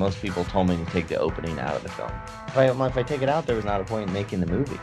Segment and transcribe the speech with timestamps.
[0.00, 2.10] most people told me to take the opening out of the film.
[2.48, 4.46] If I, if I take it out, there was not a point in making the
[4.46, 4.80] movie.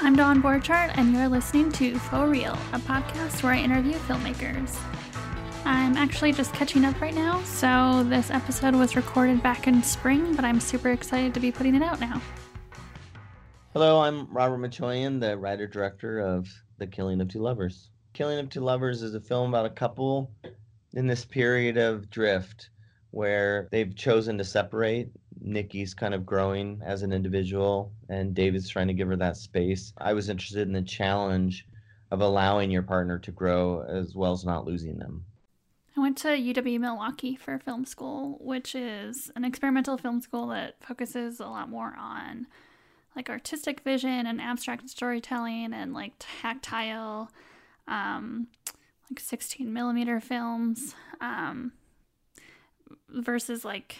[0.00, 4.78] I'm Dawn Borchardt, and you're listening to Faux Real, a podcast where I interview filmmakers.
[5.64, 10.36] I'm actually just catching up right now, so this episode was recorded back in spring,
[10.36, 12.22] but I'm super excited to be putting it out now.
[13.72, 16.46] Hello, I'm Robert Machoian, the writer director of
[16.78, 17.90] The Killing of Two Lovers.
[18.12, 20.30] Killing of Two Lovers is a film about a couple
[20.92, 22.70] in this period of drift
[23.16, 25.08] where they've chosen to separate.
[25.40, 29.94] Nikki's kind of growing as an individual, and David's trying to give her that space.
[29.96, 31.66] I was interested in the challenge
[32.10, 35.24] of allowing your partner to grow as well as not losing them.
[35.96, 40.76] I went to UW Milwaukee for film school, which is an experimental film school that
[40.82, 42.46] focuses a lot more on
[43.16, 47.30] like artistic vision and abstract storytelling and like tactile
[47.88, 48.48] um,
[49.10, 51.72] like 16 millimeter films um,
[53.16, 53.98] versus like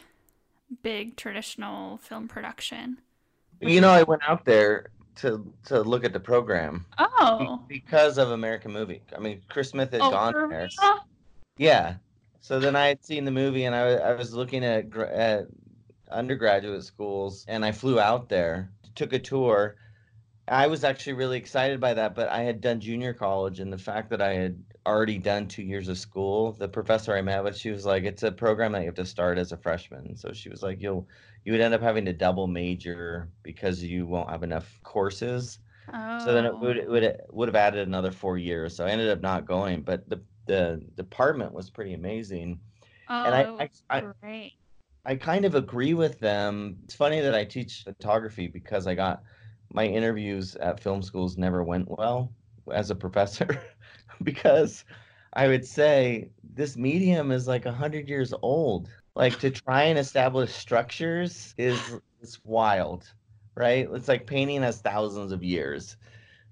[0.82, 2.98] big traditional film production.
[3.60, 4.86] You know, I went out there
[5.16, 6.84] to to look at the program.
[6.98, 9.02] Oh, because of American Movie.
[9.16, 10.68] I mean, Chris Smith had oh, gone there.
[11.56, 11.94] Yeah.
[12.40, 15.46] So then I had seen the movie, and I, I was looking at, at
[16.12, 19.76] undergraduate schools, and I flew out there, took a tour.
[20.46, 23.78] I was actually really excited by that, but I had done junior college, and the
[23.78, 27.56] fact that I had already done two years of school, the professor I met with,
[27.56, 30.32] she was like, "It's a program that you have to start as a freshman." So
[30.32, 31.08] she was like, "You'll
[31.44, 35.58] you would end up having to double major because you won't have enough courses."
[35.92, 36.24] Oh.
[36.24, 36.58] So then it oh.
[36.58, 38.76] would it would would have added another four years.
[38.76, 42.60] So I ended up not going, but the the department was pretty amazing.
[43.08, 44.52] Oh, and I, I, great.
[45.04, 46.78] I, I kind of agree with them.
[46.84, 49.22] It's funny that I teach photography because I got
[49.72, 52.32] my interviews at film schools never went well
[52.72, 53.46] as a professor
[54.22, 54.84] because
[55.32, 58.88] I would say this medium is like 100 years old.
[59.14, 61.80] Like to try and establish structures is
[62.20, 63.10] is wild,
[63.54, 63.88] right?
[63.92, 65.96] It's like painting has thousands of years.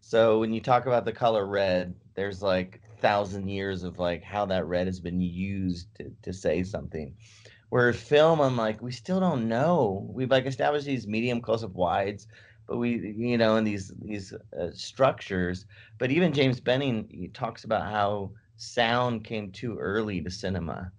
[0.01, 4.47] So when you talk about the color red, there's like thousand years of like how
[4.47, 7.15] that red has been used to, to say something.
[7.69, 10.07] Where film, I'm like, we still don't know.
[10.11, 12.29] We've like established these medium close-up wides,
[12.67, 15.67] but we, you know, in these these uh, structures.
[15.99, 20.91] But even James Benning he talks about how sound came too early to cinema,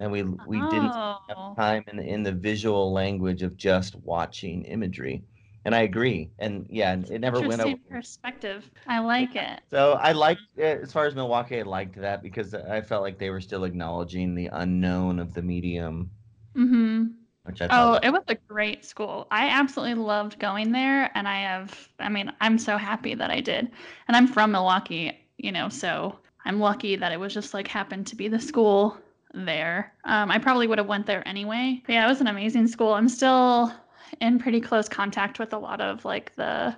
[0.00, 0.70] and we we oh.
[0.70, 5.22] didn't have time in in the visual language of just watching imagery
[5.68, 6.30] and I agree.
[6.38, 7.76] And yeah, it never went over.
[7.90, 8.70] perspective.
[8.86, 9.60] I like it.
[9.70, 13.28] So I liked, as far as Milwaukee, I liked that because I felt like they
[13.28, 16.10] were still acknowledging the unknown of the medium.
[16.56, 17.06] Mm-hmm.
[17.48, 19.26] Which I oh, it was a great school.
[19.30, 21.88] I absolutely loved going there, and I have.
[21.98, 23.70] I mean, I'm so happy that I did.
[24.06, 28.06] And I'm from Milwaukee, you know, so I'm lucky that it was just like happened
[28.08, 28.98] to be the school
[29.32, 29.94] there.
[30.04, 31.80] Um, I probably would have went there anyway.
[31.86, 32.92] But yeah, it was an amazing school.
[32.92, 33.72] I'm still
[34.20, 36.76] in pretty close contact with a lot of like the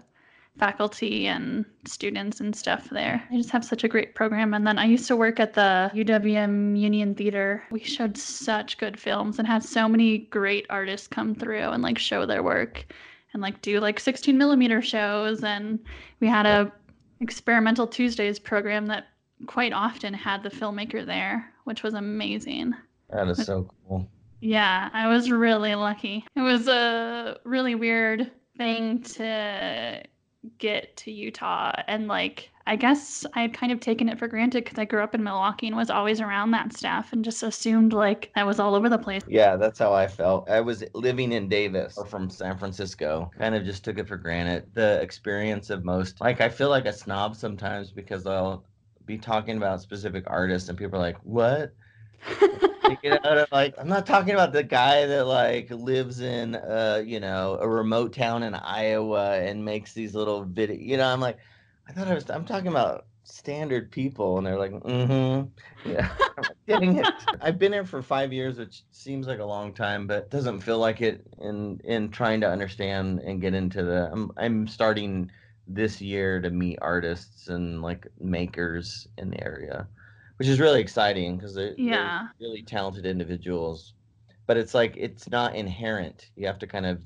[0.61, 3.21] faculty and students and stuff there.
[3.33, 4.53] I just have such a great program.
[4.53, 7.65] And then I used to work at the UWM Union Theater.
[7.71, 11.99] We showed such good films and had so many great artists come through and like
[11.99, 12.93] show their work
[13.33, 15.43] and like do like 16 millimeter shows.
[15.43, 15.79] And
[16.21, 16.71] we had a
[17.21, 19.07] experimental Tuesdays program that
[19.47, 22.75] quite often had the filmmaker there, which was amazing.
[23.09, 24.07] That is so cool.
[24.41, 26.25] Yeah, I was really lucky.
[26.37, 30.03] It was a really weird thing to
[30.59, 34.65] get to Utah and like I guess I had kind of taken it for granted
[34.65, 37.93] because I grew up in Milwaukee and was always around that stuff and just assumed
[37.93, 39.23] like I was all over the place.
[39.27, 40.49] Yeah, that's how I felt.
[40.51, 43.31] I was living in Davis or from San Francisco.
[43.39, 44.75] Kind of just took it for granted.
[44.75, 48.67] The experience of most like I feel like a snob sometimes because I'll
[49.05, 51.75] be talking about specific artists and people are like, "What?"
[53.25, 57.21] Out of like I'm not talking about the guy that like lives in uh you
[57.21, 61.39] know a remote town in Iowa and makes these little video you know I'm like
[61.89, 65.89] I thought I was I'm talking about standard people and they're like mm-hmm.
[65.89, 66.09] Yeah.
[66.67, 67.07] Getting it.
[67.41, 70.79] I've been here for five years which seems like a long time but doesn't feel
[70.79, 75.31] like it in in trying to understand and get into the I'm I'm starting
[75.67, 79.87] this year to meet artists and like makers in the area
[80.41, 82.29] which is really exciting because they're, yeah.
[82.39, 83.93] they're really talented individuals.
[84.47, 86.31] But it's like it's not inherent.
[86.35, 87.03] You have to kind of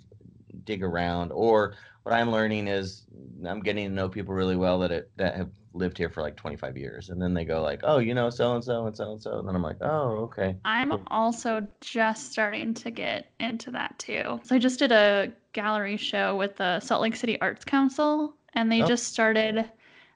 [0.62, 1.32] dig around.
[1.32, 3.02] Or what I'm learning is
[3.44, 6.36] I'm getting to know people really well that it, that have lived here for like
[6.36, 9.10] 25 years, and then they go like, oh, you know, so and so and so
[9.10, 10.54] and so, and then I'm like, oh, okay.
[10.64, 14.38] I'm also just starting to get into that too.
[14.44, 18.70] So I just did a gallery show with the Salt Lake City Arts Council, and
[18.70, 18.86] they oh.
[18.86, 19.68] just started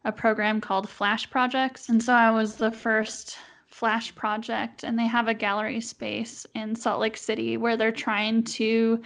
[0.05, 1.89] a program called Flash Projects.
[1.89, 6.75] And so I was the first Flash project, and they have a gallery space in
[6.75, 9.01] Salt Lake City where they're trying to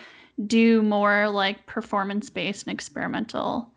[0.46, 3.71] do more like performance based and experimental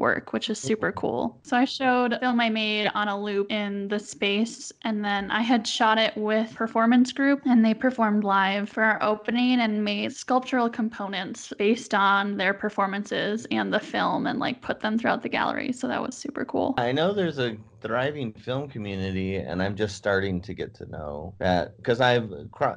[0.00, 0.66] work, which is mm-hmm.
[0.66, 1.38] super cool.
[1.44, 5.30] So I showed a film I made on a loop in the space, and then
[5.30, 9.84] I had shot it with performance group, and they performed live for our opening and
[9.84, 15.22] made sculptural components based on their performances and the film, and like put them throughout
[15.22, 15.70] the gallery.
[15.72, 16.74] So that was super cool.
[16.78, 21.34] I know there's a thriving film community, and I'm just starting to get to know
[21.38, 22.32] that because I've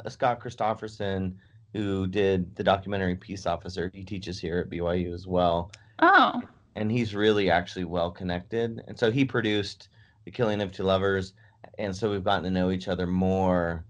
[0.10, 1.40] Scott Christopherson
[1.74, 3.90] who did the documentary Peace Officer.
[3.96, 5.72] He teaches here at BYU as well.
[6.00, 6.42] Oh
[6.76, 8.84] and he's really actually well connected.
[8.88, 9.90] And so he produced
[10.26, 11.34] The Killing of Two Lovers,
[11.78, 13.86] and so we've gotten to know each other more.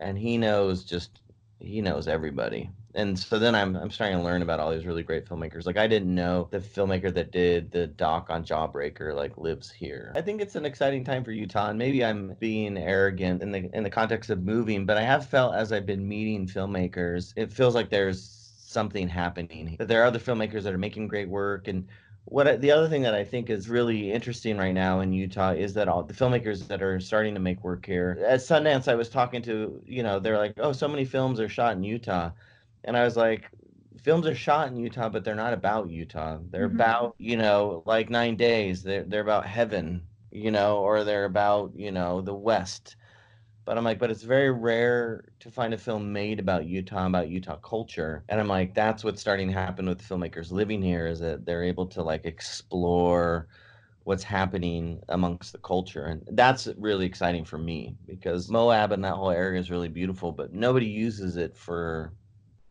[0.00, 1.20] And he knows just
[1.60, 2.70] he knows everybody.
[2.94, 5.66] And so then I'm I'm starting to learn about all these really great filmmakers.
[5.66, 10.12] Like I didn't know the filmmaker that did the doc on Jawbreaker like lives here.
[10.16, 13.70] I think it's an exciting time for Utah, and maybe I'm being arrogant in the
[13.74, 17.52] in the context of moving, but I have felt as I've been meeting filmmakers, it
[17.52, 18.20] feels like there's
[18.68, 19.76] something happening.
[19.78, 21.86] That there are other filmmakers that are making great work and
[22.30, 25.52] what I, the other thing that I think is really interesting right now in Utah
[25.52, 28.18] is that all the filmmakers that are starting to make work here.
[28.26, 31.48] At Sundance, I was talking to, you know, they're like, oh, so many films are
[31.48, 32.30] shot in Utah.
[32.84, 33.50] And I was like,
[34.02, 36.38] films are shot in Utah, but they're not about Utah.
[36.50, 36.76] They're mm-hmm.
[36.76, 38.82] about, you know, like nine days.
[38.82, 42.96] They're, they're about heaven, you know, or they're about, you know, the West.
[43.68, 47.28] But I'm like, but it's very rare to find a film made about Utah, about
[47.28, 48.24] Utah culture.
[48.30, 51.64] And I'm like, that's what's starting to happen with filmmakers living here is that they're
[51.64, 53.46] able to like explore
[54.04, 56.06] what's happening amongst the culture.
[56.06, 60.32] And that's really exciting for me because Moab and that whole area is really beautiful,
[60.32, 62.14] but nobody uses it for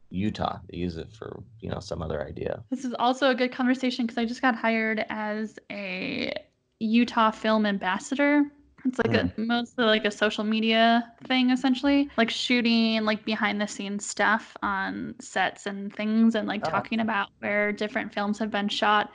[0.10, 0.58] Utah.
[0.72, 2.64] They use it for, you know, some other idea.
[2.72, 6.34] This is also a good conversation because I just got hired as a
[6.80, 8.46] Utah film ambassador
[8.86, 9.38] it's like mm.
[9.38, 14.56] a mostly like a social media thing essentially, like shooting like behind the scenes stuff
[14.62, 16.70] on sets and things and like oh.
[16.70, 19.12] talking about where different films have been shot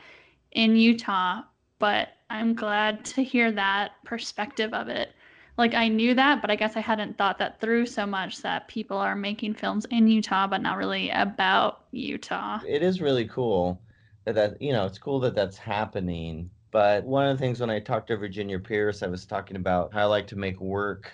[0.53, 1.43] in Utah.
[1.79, 5.11] But I'm glad to hear that perspective of it.
[5.59, 8.69] Like I knew that, but I guess I hadn't thought that through so much that
[8.69, 12.61] people are making films in Utah but not really about Utah.
[12.67, 13.81] It is really cool
[14.25, 17.71] that, that you know, it's cool that that's happening but one of the things when
[17.71, 21.13] I talked to Virginia Pierce, I was talking about how I like to make work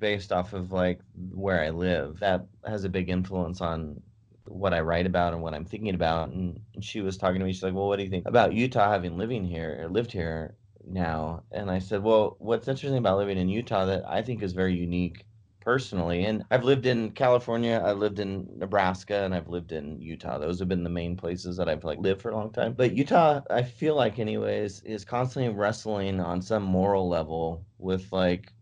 [0.00, 2.18] based off of like where I live.
[2.20, 4.02] That has a big influence on
[4.46, 6.30] what I write about and what I'm thinking about.
[6.30, 7.52] And she was talking to me.
[7.52, 10.56] She's like, "Well, what do you think about Utah having living here or lived here
[10.86, 14.52] now?" And I said, "Well, what's interesting about living in Utah that I think is
[14.52, 15.24] very unique
[15.64, 16.24] personally.
[16.24, 20.38] And I've lived in California, I've lived in Nebraska, and I've lived in Utah.
[20.38, 22.74] Those have been the main places that I've like lived for a long time.
[22.74, 28.52] But Utah, I feel like anyways, is constantly wrestling on some moral level with like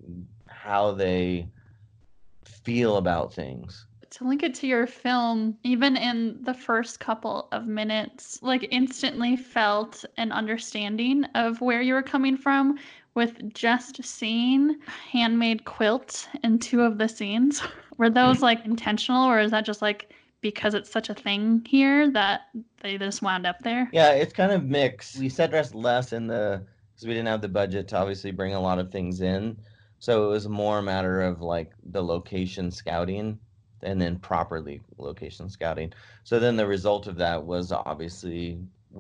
[0.46, 1.48] how they
[2.44, 7.66] feel about things to link it to your film, even in the first couple of
[7.66, 12.78] minutes, like instantly felt an understanding of where you were coming from,
[13.14, 14.78] with just seeing
[15.10, 17.62] handmade quilts in two of the scenes.
[17.98, 18.44] Were those hmm.
[18.44, 22.42] like intentional or is that just like because it's such a thing here that
[22.82, 23.88] they just wound up there?
[23.92, 25.18] Yeah, it's kind of mixed.
[25.18, 26.62] We set dress less in the
[26.94, 29.56] because we didn't have the budget to obviously bring a lot of things in.
[29.98, 33.38] So it was more a matter of like the location scouting
[33.82, 35.92] and then properly location scouting.
[36.24, 38.58] So then the result of that was obviously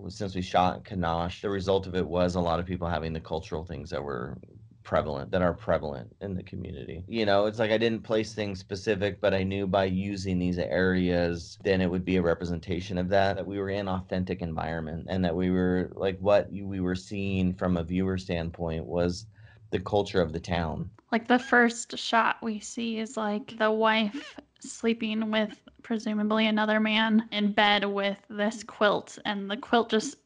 [0.08, 3.20] since we shot Kanosh, the result of it was a lot of people having the
[3.20, 4.38] cultural things that were
[4.82, 7.04] prevalent that are prevalent in the community.
[7.06, 10.58] You know, it's like I didn't place things specific, but I knew by using these
[10.58, 15.06] areas, then it would be a representation of that, that we were in authentic environment
[15.08, 19.26] and that we were like what we were seeing from a viewer standpoint was
[19.70, 20.90] the culture of the town.
[21.10, 27.28] Like the first shot we see is like the wife sleeping with presumably another man
[27.32, 28.66] in bed with this mm.
[28.66, 30.16] quilt and the quilt just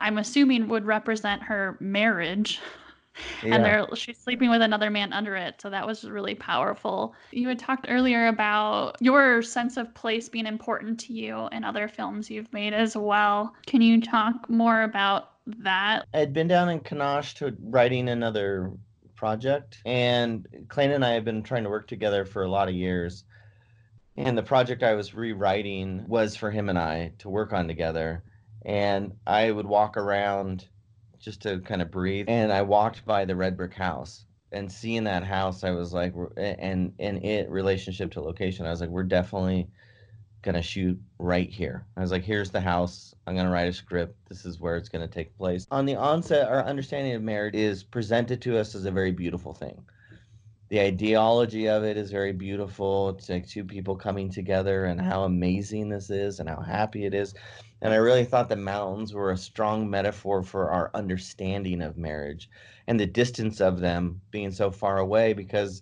[0.00, 2.60] i'm assuming would represent her marriage.
[3.44, 3.54] Yeah.
[3.54, 7.14] and they're she's sleeping with another man under it so that was really powerful.
[7.30, 11.86] You had talked earlier about your sense of place being important to you in other
[11.86, 13.54] films you've made as well.
[13.66, 16.06] Can you talk more about that?
[16.12, 18.72] I'd been down in Kanosh to writing another
[19.14, 22.74] project and Clayne and i have been trying to work together for a lot of
[22.74, 23.24] years
[24.16, 28.22] and the project I was rewriting was for him and I to work on together.
[28.64, 30.66] And I would walk around
[31.18, 32.26] just to kind of breathe.
[32.28, 36.14] And I walked by the red brick house and seeing that house, I was like,
[36.36, 39.68] and and it relationship to location, I was like, we're definitely
[40.42, 41.84] gonna shoot right here.
[41.96, 43.14] I was like, here's the house.
[43.26, 44.16] I'm gonna write a script.
[44.28, 45.66] This is where it's gonna take place.
[45.70, 49.52] On the onset, our understanding of marriage is presented to us as a very beautiful
[49.52, 49.84] thing
[50.74, 53.10] the ideology of it is very beautiful.
[53.10, 57.14] It's like two people coming together and how amazing this is and how happy it
[57.14, 57.32] is.
[57.80, 62.50] And I really thought the mountains were a strong metaphor for our understanding of marriage
[62.88, 65.80] and the distance of them being so far away because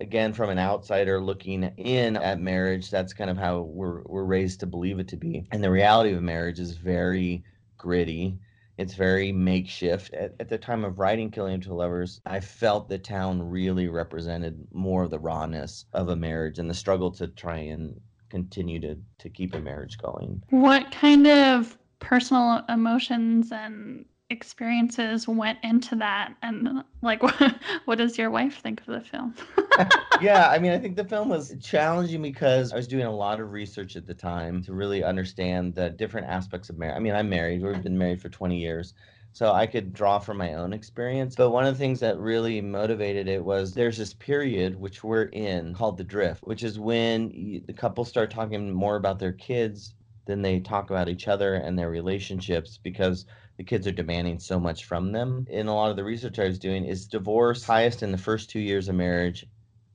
[0.00, 4.60] again from an outsider looking in at marriage that's kind of how we're we're raised
[4.60, 7.42] to believe it to be and the reality of marriage is very
[7.76, 8.38] gritty
[8.80, 10.14] it's very makeshift.
[10.14, 13.88] At, at the time of writing killing of two lovers i felt the town really
[13.88, 18.80] represented more of the rawness of a marriage and the struggle to try and continue
[18.80, 20.42] to to keep a marriage going.
[20.50, 27.22] What kind of personal emotions and experiences went into that and like
[27.84, 29.34] what, does your wife think of the film?
[30.20, 33.40] Yeah i mean i think the film was challenging because i was doing a lot
[33.40, 36.96] of research at the time to really understand the different aspects of marriage.
[36.96, 38.94] I mean i'm married we've been married for 20 years
[39.32, 41.36] so i could draw from my own experience.
[41.36, 45.24] But one of the things that really motivated it was there's this period which we're
[45.24, 49.94] in called the drift which is when the couple start talking more about their kids
[50.26, 53.26] than they talk about each other and their relationships because
[53.60, 55.46] the kids are demanding so much from them.
[55.50, 58.48] In a lot of the research I was doing, is divorce highest in the first
[58.48, 59.44] two years of marriage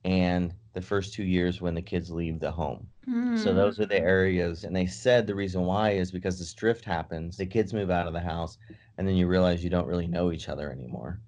[0.04, 2.86] and the first two years when the kids leave the home.
[3.08, 3.36] Mm.
[3.36, 4.62] So those are the areas.
[4.62, 8.06] And they said the reason why is because this drift happens, the kids move out
[8.06, 8.56] of the house,
[8.98, 11.18] and then you realize you don't really know each other anymore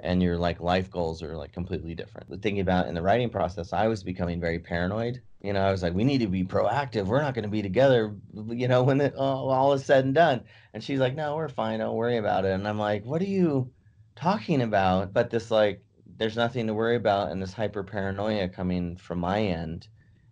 [0.00, 2.28] and your like life goals are like completely different.
[2.42, 5.22] Thinking about in the writing process, I was becoming very paranoid.
[5.40, 7.06] You know, I was like, we need to be proactive.
[7.06, 8.14] We're not going to be together,
[8.48, 10.42] you know, when it, oh, all is said and done.
[10.74, 11.78] And she's like, no, we're fine.
[11.78, 12.52] Don't worry about it.
[12.52, 13.70] And I'm like, what are you
[14.16, 15.12] talking about?
[15.12, 15.82] But this like,
[16.16, 19.86] there's nothing to worry about, and this hyper paranoia coming from my end,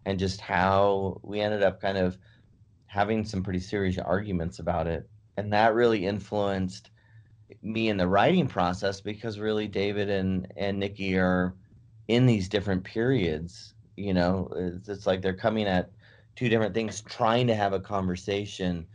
[0.05, 2.19] and just how we ended up kind of
[2.87, 6.91] having some pretty serious arguments about it, and that really influenced
[7.63, 11.55] me in the writing process because really David and and Nikki are
[12.09, 13.75] in these different periods.
[13.97, 15.91] You know, it's, it's like they're coming at
[16.37, 18.87] two different things, trying to have a conversation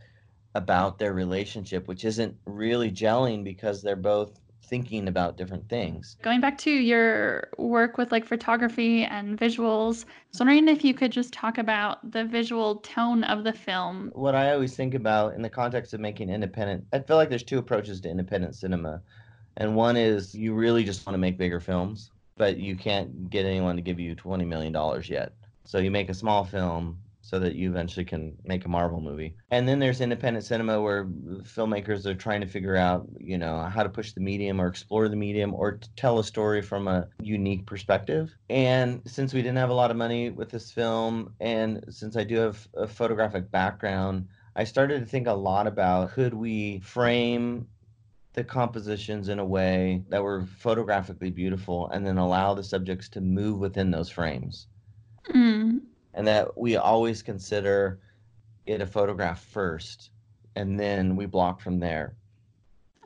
[0.54, 4.38] about their relationship, which isn't really gelling because they're both
[4.72, 6.16] thinking about different things.
[6.22, 10.94] Going back to your work with like photography and visuals, I was wondering if you
[10.94, 14.10] could just talk about the visual tone of the film.
[14.14, 17.42] What I always think about in the context of making independent, I feel like there's
[17.42, 19.02] two approaches to independent cinema.
[19.58, 23.44] And one is you really just want to make bigger films, but you can't get
[23.44, 24.74] anyone to give you $20 million
[25.04, 25.34] yet.
[25.64, 29.36] So you make a small film so that you eventually can make a Marvel movie.
[29.52, 33.84] And then there's independent cinema where filmmakers are trying to figure out, you know, how
[33.84, 37.64] to push the medium or explore the medium or tell a story from a unique
[37.64, 38.34] perspective.
[38.50, 42.24] And since we didn't have a lot of money with this film and since I
[42.24, 44.26] do have a photographic background,
[44.56, 47.68] I started to think a lot about could we frame
[48.34, 53.20] the compositions in a way that were photographically beautiful and then allow the subjects to
[53.20, 54.66] move within those frames.
[55.28, 55.82] Mm
[56.14, 58.00] and that we always consider
[58.66, 60.10] it a photograph first
[60.56, 62.14] and then we block from there.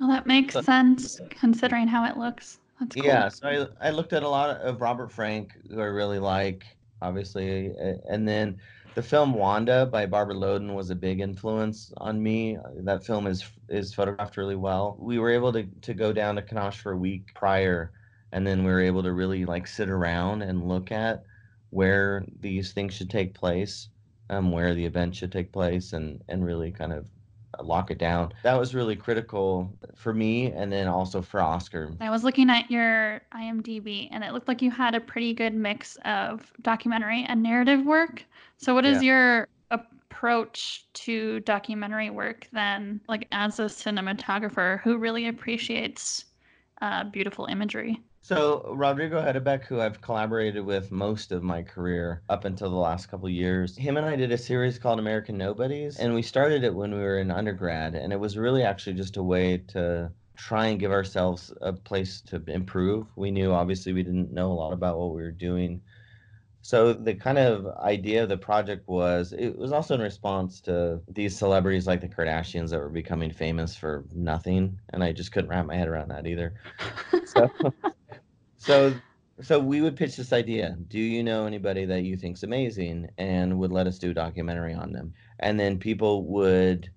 [0.01, 2.59] Well, that makes sense considering how it looks.
[2.79, 3.07] That's cool.
[3.07, 6.67] Yeah, so I, I looked at a lot of Robert Frank, who I really like,
[7.01, 7.73] obviously,
[8.09, 8.59] and then
[8.95, 12.59] the film Wanda by Barbara Loden was a big influence on me.
[12.81, 14.97] That film is is photographed really well.
[14.99, 17.93] We were able to to go down to Kanosh for a week prior,
[18.33, 21.25] and then we were able to really like sit around and look at
[21.71, 23.89] where these things should take place,
[24.31, 27.09] um, where the event should take place, and and really kind of
[27.63, 28.33] lock it down.
[28.43, 31.93] That was really critical for me and then also for Oscar.
[32.01, 35.55] I was looking at your IMDb and it looked like you had a pretty good
[35.55, 38.25] mix of documentary and narrative work.
[38.59, 39.13] So what is yeah.
[39.13, 46.27] your approach to documentary work then like as a cinematographer who really appreciates
[46.83, 48.01] uh, beautiful imagery?
[48.27, 53.07] So Rodrigo Ojeda-Beck, who I've collaborated with most of my career up until the last
[53.07, 56.75] couple years, him and I did a series called American Nobodies, and we started it
[56.75, 60.67] when we were in undergrad, and it was really actually just a way to try
[60.67, 63.07] and give ourselves a place to improve.
[63.15, 65.81] We knew obviously we didn't know a lot about what we were doing.
[66.63, 71.01] So the kind of idea of the project was it was also in response to
[71.07, 75.49] these celebrities like the Kardashians that were becoming famous for nothing, and I just couldn't
[75.49, 76.55] wrap my head around that either.
[77.27, 77.51] So
[78.67, 78.93] so
[79.43, 80.77] so we would pitch this idea.
[80.89, 84.75] Do you know anybody that you think's amazing and would let us do a documentary
[84.75, 85.13] on them?
[85.39, 86.91] And then people would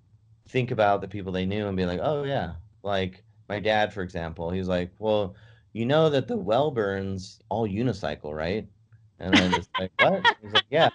[0.48, 2.54] think about the people they knew and be like oh yeah.
[2.82, 5.36] Like my dad for example he's like well
[5.74, 8.68] you know that the wellburns all unicycle right
[9.20, 10.24] And I'm just like, what?
[10.42, 10.90] He's like, yeah.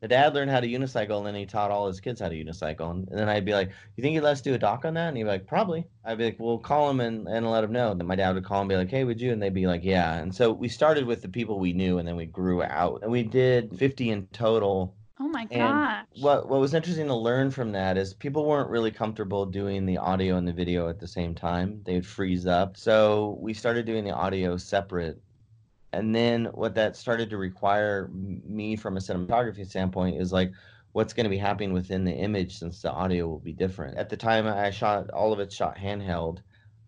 [0.00, 2.34] The dad learned how to unicycle, and then he taught all his kids how to
[2.44, 2.90] unicycle.
[2.90, 5.08] And then I'd be like, you think he'd let us do a doc on that?
[5.08, 5.86] And he'd be like, probably.
[6.04, 7.94] I'd be like, well, call him and, and let him know.
[7.94, 9.32] That my dad would call and be like, hey, would you?
[9.32, 10.14] And they'd be like, yeah.
[10.14, 13.00] And so we started with the people we knew, and then we grew out.
[13.02, 14.94] And we did 50 in total.
[15.18, 16.04] Oh my And gosh.
[16.20, 19.96] what what was interesting to learn from that is people weren't really comfortable doing the
[19.96, 21.80] audio and the video at the same time.
[21.84, 22.76] They'd freeze up.
[22.76, 25.20] So we started doing the audio separate.
[25.92, 30.52] And then what that started to require me from a cinematography standpoint is like
[30.92, 33.96] what's going to be happening within the image since the audio will be different.
[33.96, 36.38] At the time I shot all of it shot handheld.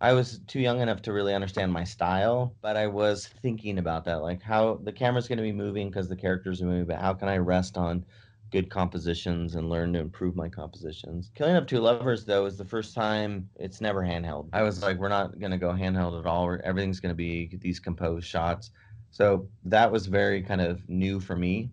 [0.01, 4.05] I was too young enough to really understand my style, but I was thinking about
[4.05, 7.01] that like how the camera's going to be moving because the characters are moving, but
[7.01, 8.05] how can I rest on
[8.51, 11.31] good compositions and learn to improve my compositions.
[11.35, 14.49] Killing of Two Lovers though is the first time it's never handheld.
[14.53, 16.57] I was like, we're not gonna go handheld at all.
[16.65, 18.71] Everything's gonna be these composed shots.
[19.19, 21.71] So that was very kind of new for me.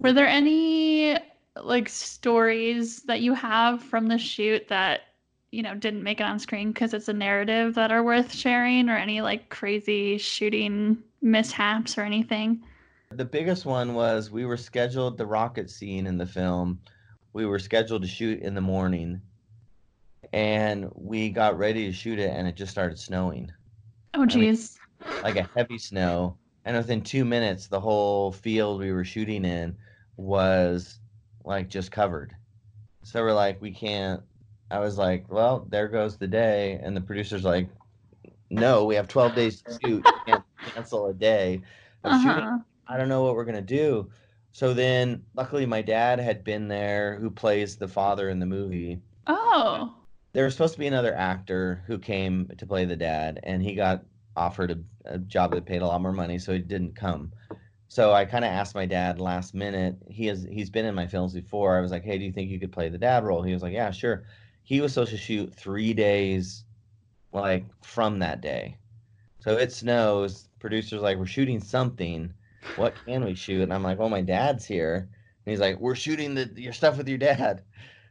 [0.00, 1.16] Were there any
[1.54, 5.02] like stories that you have from the shoot that
[5.52, 8.88] you know didn't make it on screen because it's a narrative that are worth sharing,
[8.88, 12.64] or any like crazy shooting mishaps or anything?
[13.12, 16.80] The biggest one was we were scheduled the rocket scene in the film.
[17.32, 19.20] We were scheduled to shoot in the morning,
[20.32, 23.52] and we got ready to shoot it, and it just started snowing.
[24.14, 24.80] Oh mean- geez.
[25.22, 26.36] like a heavy snow
[26.68, 29.74] and within two minutes the whole field we were shooting in
[30.18, 31.00] was
[31.42, 32.36] like just covered.
[33.04, 34.20] So we're like we can't
[34.70, 37.70] i was like well there goes the day and the producer's like
[38.50, 40.04] no we have 12 days to shoot.
[40.06, 40.44] You can't
[40.74, 41.62] cancel a day
[42.04, 42.28] of shooting.
[42.28, 42.58] Uh-huh.
[42.86, 44.10] i don't know what we're going to do.
[44.52, 49.00] So then luckily my dad had been there who plays the father in the movie.
[49.26, 49.94] Oh.
[50.34, 53.74] there was supposed to be another actor who came to play the dad and he
[53.74, 54.04] got
[54.38, 57.32] offered a, a job that paid a lot more money so he didn't come.
[57.88, 61.06] So i kind of asked my dad last minute he has he's been in my
[61.06, 63.42] films before i was like hey do you think you could play the dad role?
[63.42, 64.24] He was like yeah sure.
[64.62, 66.64] He was supposed to shoot three days
[67.32, 68.76] like from that day.
[69.40, 72.32] So it snows producers like we're shooting something.
[72.76, 73.62] What can we shoot?
[73.62, 75.08] And i'm like well my dad's here.
[75.46, 77.62] And he's like we're shooting the your stuff with your dad.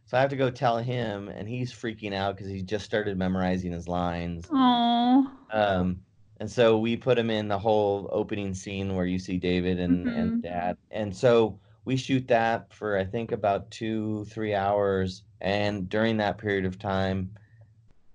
[0.07, 3.17] So I have to go tell him, and he's freaking out because he just started
[3.17, 4.47] memorizing his lines.
[4.49, 5.29] Oh.
[5.51, 5.99] Um,
[6.39, 10.05] and so we put him in the whole opening scene where you see David and,
[10.05, 10.17] Mhm.
[10.17, 10.77] and Dad.
[10.91, 15.23] And so we shoot that for I think about two, three hours.
[15.41, 17.31] And during that period of time,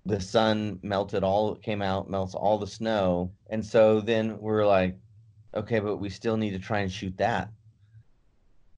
[0.05, 3.31] the sun melted all came out, melts all the snow.
[3.49, 4.97] And so then we're like,
[5.55, 7.49] okay, but we still need to try and shoot that.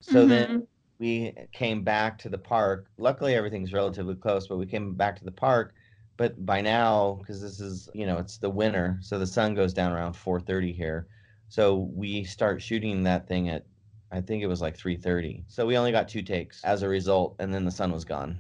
[0.02, 0.68] So then Mhm.
[1.00, 2.88] we came back to the park.
[2.98, 5.74] Luckily, everything's relatively close, but we came back to the park.
[6.18, 9.74] But by now, because this is you know it's the winter, so the sun goes
[9.74, 11.08] down around 4:30 here.
[11.50, 13.66] So we start shooting that thing at
[14.12, 15.46] I think it was like 3:30.
[15.48, 18.40] So we only got two takes as a result, and then the sun was gone,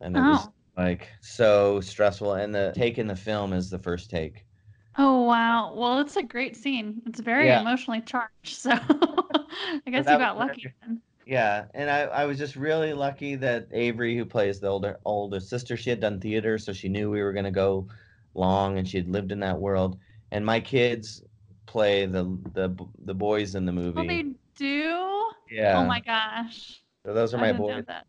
[0.00, 0.54] and it was Oh.
[0.76, 2.34] like so stressful.
[2.34, 4.46] And the take in the film is the first take.
[4.98, 5.74] Oh wow.
[5.74, 7.02] Well, it's a great scene.
[7.06, 7.54] It's very Yeah.
[7.54, 8.30] emotionally charged.
[8.44, 11.02] So I guess you got lucky then.
[11.30, 15.38] Yeah, and I, I was just really lucky that Avery, who plays the older older
[15.38, 17.86] sister, she had done theater, so she knew we were gonna go
[18.34, 19.96] long, and she had lived in that world.
[20.32, 21.22] And my kids
[21.66, 24.00] play the the the boys in the movie.
[24.00, 24.24] Oh, they
[24.56, 24.90] do?
[24.90, 26.80] Oh yeah, Oh my gosh.
[27.06, 28.08] so those are my boys, that.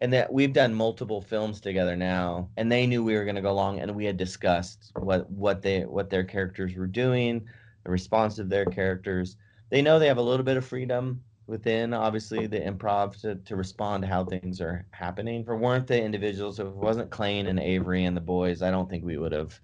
[0.00, 3.52] and that we've done multiple films together now, and they knew we were gonna go
[3.52, 7.48] long, and we had discussed what what they what their characters were doing,
[7.82, 9.36] the response of their characters.
[9.70, 13.56] They know they have a little bit of freedom within obviously the improv to, to
[13.56, 15.44] respond to how things are happening.
[15.44, 18.88] For weren't the individuals, if it wasn't Clayne and Avery and the boys, I don't
[18.88, 19.60] think we would have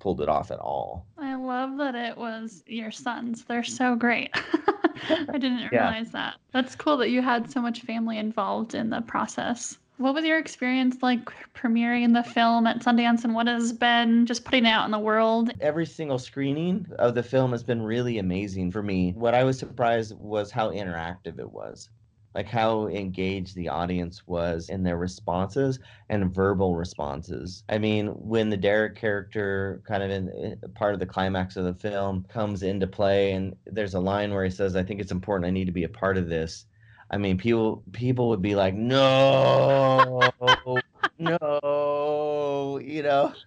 [0.00, 1.06] pulled it off at all.
[1.18, 3.44] I love that it was your sons.
[3.44, 4.30] They're so great.
[4.34, 5.90] I didn't Yeah.
[5.90, 6.34] realize that.
[6.52, 9.78] That's cool that you had so much family involved in the process.
[10.00, 14.46] What was your experience like premiering the film at Sundance and what has been just
[14.46, 15.50] putting out in the world?
[15.60, 19.12] Every single screening of the film has been really amazing for me.
[19.12, 21.90] What I was surprised was how interactive it was.
[22.34, 27.62] Like how engaged the audience was in their responses and verbal responses.
[27.68, 31.64] I mean, when the Derek character, kind of in in part of the climax of
[31.64, 35.12] the film, comes into play, and there's a line where he says, "I think it's
[35.12, 35.46] important.
[35.46, 36.64] I need to be a part of this."
[37.10, 40.30] I mean, people people would be like, "No,
[41.18, 43.34] no," you know.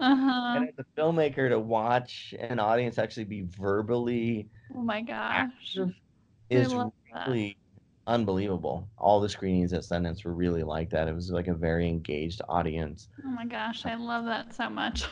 [0.00, 0.56] Uh-huh.
[0.56, 5.76] And as a filmmaker, to watch an audience actually be verbally Oh my gosh
[6.50, 6.74] is
[7.26, 7.56] really
[8.08, 8.88] unbelievable.
[8.98, 11.06] All the screenings at Sundance were really like that.
[11.06, 13.08] It was like a very engaged audience.
[13.24, 15.04] Oh my gosh, I love that so much.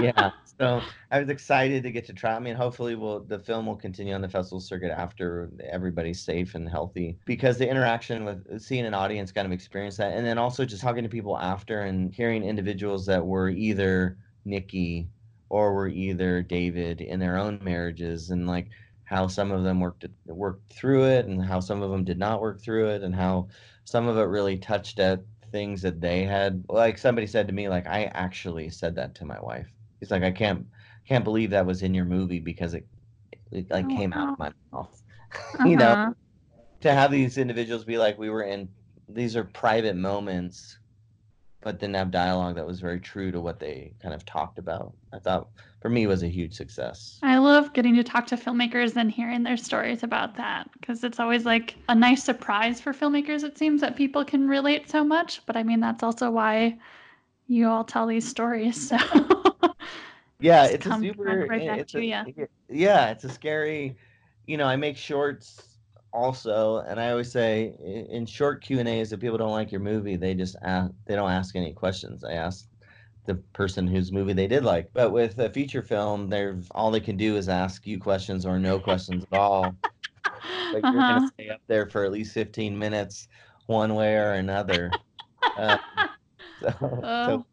[0.00, 0.32] yeah.
[0.60, 2.34] So I was excited to get to try.
[2.34, 6.54] I mean, hopefully, will the film will continue on the festival circuit after everybody's safe
[6.54, 10.38] and healthy because the interaction with seeing an audience kind of experience that, and then
[10.38, 15.08] also just talking to people after and hearing individuals that were either Nikki
[15.48, 18.68] or were either David in their own marriages and like
[19.12, 22.40] how some of them worked worked through it and how some of them did not
[22.40, 23.46] work through it and how
[23.84, 25.20] some of it really touched at
[25.50, 29.26] things that they had like somebody said to me like I actually said that to
[29.26, 29.68] my wife.
[30.00, 30.66] He's like I can't
[31.06, 32.86] can't believe that was in your movie because it
[33.50, 35.02] it like oh, came out of my mouth.
[35.30, 35.64] Uh-huh.
[35.68, 36.12] you know, uh-huh.
[36.80, 38.66] to have these individuals be like we were in
[39.10, 40.78] these are private moments
[41.62, 44.92] but then have dialogue that was very true to what they kind of talked about.
[45.12, 45.48] I thought
[45.80, 47.18] for me was a huge success.
[47.22, 51.20] I love getting to talk to filmmakers and hearing their stories about that because it's
[51.20, 55.44] always like a nice surprise for filmmakers it seems that people can relate so much,
[55.46, 56.78] but I mean that's also why
[57.46, 58.88] you all tell these stories.
[58.88, 58.96] So
[60.40, 63.96] Yeah, it's a super right it's a, yeah, it's a scary,
[64.46, 65.71] you know, I make shorts
[66.12, 67.74] also, and I always say
[68.10, 71.14] in short Q and A's, if people don't like your movie, they just ask, they
[71.14, 72.24] don't ask any questions.
[72.24, 72.66] I ask
[73.26, 74.90] the person whose movie they did like.
[74.92, 78.58] But with a feature film, they're all they can do is ask you questions or
[78.58, 79.74] no questions at all.
[80.72, 80.92] Like uh-huh.
[80.92, 81.30] you're gonna uh-huh.
[81.34, 83.28] stay up there for at least 15 minutes,
[83.66, 84.90] one way or another.
[85.56, 85.76] uh,
[86.60, 87.26] so, oh.
[87.26, 87.46] so,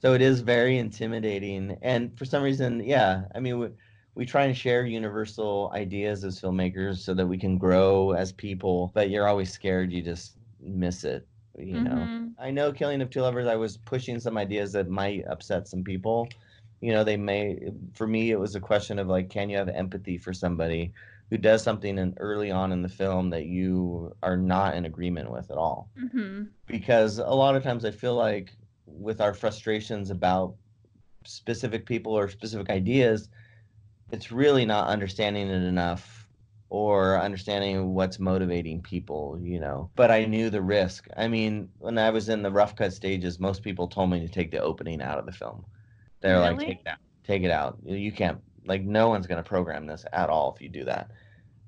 [0.00, 3.24] so it is very intimidating, and for some reason, yeah.
[3.34, 3.68] I mean we
[4.26, 9.10] try and share universal ideas as filmmakers so that we can grow as people but
[9.10, 11.26] you're always scared you just miss it
[11.58, 11.84] you mm-hmm.
[11.84, 15.66] know i know killing of two lovers i was pushing some ideas that might upset
[15.66, 16.28] some people
[16.80, 17.58] you know they may
[17.94, 20.92] for me it was a question of like can you have empathy for somebody
[21.30, 25.30] who does something in, early on in the film that you are not in agreement
[25.30, 26.44] with at all mm-hmm.
[26.66, 28.52] because a lot of times i feel like
[28.86, 30.54] with our frustrations about
[31.24, 33.28] specific people or specific ideas
[34.12, 36.28] it's really not understanding it enough
[36.68, 39.90] or understanding what's motivating people, you know.
[39.96, 41.06] But I knew the risk.
[41.16, 44.28] I mean, when I was in the rough cut stages, most people told me to
[44.28, 45.64] take the opening out of the film.
[46.20, 46.54] They're really?
[46.54, 47.78] like, take it out, take it out.
[47.84, 51.10] You can't, like, no one's going to program this at all if you do that.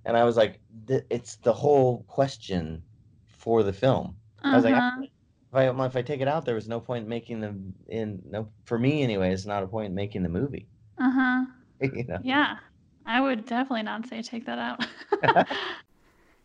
[0.04, 2.82] And I was like, it's the whole question
[3.26, 4.16] for the film.
[4.42, 4.52] Uh-huh.
[4.52, 5.02] I was like, uh-huh.
[5.02, 7.54] if I, if I take it out, there was no point making the
[7.88, 9.32] in no for me anyway.
[9.32, 10.66] It's not a point making the movie.
[10.98, 11.44] Uh huh.
[11.94, 12.18] you know?
[12.22, 12.56] Yeah,
[13.06, 14.86] I would definitely not say take that out.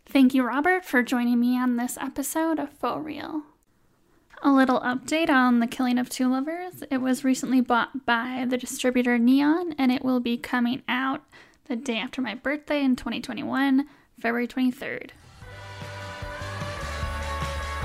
[0.06, 3.44] Thank you, Robert, for joining me on this episode of Faux Real.
[4.42, 6.84] A little update on The Killing of Two Lovers.
[6.90, 11.24] It was recently bought by the distributor Neon, and it will be coming out
[11.66, 13.86] the day after my birthday in 2021,
[14.20, 15.12] February 23rd.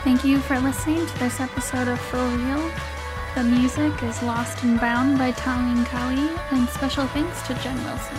[0.05, 2.94] Thank you for listening to this episode of Faux Real.
[3.35, 8.17] The music is Lost and Bound by Talene Kali, and special thanks to Jen Wilson.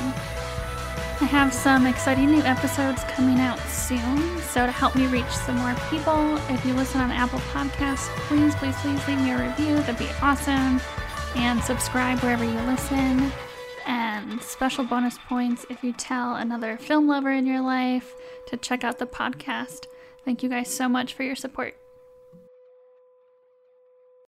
[1.22, 5.56] I have some exciting new episodes coming out soon, so to help me reach some
[5.56, 9.76] more people, if you listen on Apple Podcasts, please, please, please leave me a review.
[9.76, 10.82] That'd be awesome.
[11.36, 13.32] And subscribe wherever you listen.
[13.86, 18.16] And special bonus points if you tell another film lover in your life
[18.48, 19.86] to check out the podcast.
[20.26, 21.76] Thank you guys so much for your support.